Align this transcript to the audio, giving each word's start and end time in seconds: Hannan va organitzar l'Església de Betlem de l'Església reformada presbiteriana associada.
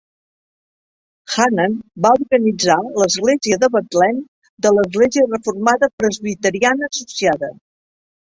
Hannan 1.33 1.75
va 2.05 2.13
organitzar 2.19 2.77
l'Església 3.01 3.59
de 3.65 3.69
Betlem 3.75 4.23
de 4.67 4.73
l'Església 4.79 5.27
reformada 5.35 5.91
presbiteriana 6.05 6.91
associada. 6.93 7.53